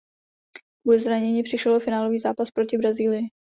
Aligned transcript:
Kvůli 0.85 0.99
zranění 0.99 1.43
přišel 1.43 1.73
o 1.75 1.79
finálový 1.79 2.19
zápas 2.19 2.51
proti 2.51 2.77
Brazílii. 2.77 3.29